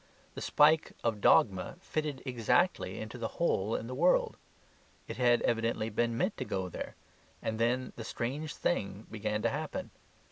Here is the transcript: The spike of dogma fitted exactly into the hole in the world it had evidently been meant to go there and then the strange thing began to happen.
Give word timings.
The 0.33 0.41
spike 0.41 0.93
of 1.03 1.21
dogma 1.21 1.75
fitted 1.79 2.23
exactly 2.25 2.99
into 2.99 3.19
the 3.19 3.27
hole 3.37 3.75
in 3.75 3.85
the 3.85 3.93
world 3.93 4.35
it 5.07 5.17
had 5.17 5.43
evidently 5.43 5.91
been 5.91 6.17
meant 6.17 6.37
to 6.37 6.43
go 6.43 6.69
there 6.69 6.95
and 7.39 7.59
then 7.59 7.93
the 7.97 8.03
strange 8.03 8.55
thing 8.55 9.05
began 9.11 9.43
to 9.43 9.49
happen. 9.49 9.91